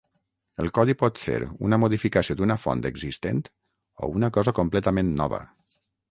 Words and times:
El 0.61 0.69
codi 0.75 0.93
pot 1.01 1.19
ser 1.23 1.35
una 1.67 1.77
modificació 1.83 2.35
d'una 2.39 2.57
font 2.63 2.81
existent 2.91 3.43
o 4.07 4.09
una 4.21 4.31
cosa 4.39 4.55
completament 4.61 5.13
nova. 5.21 5.43